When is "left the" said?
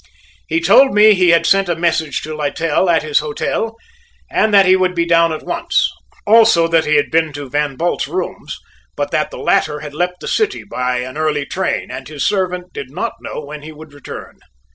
9.93-10.27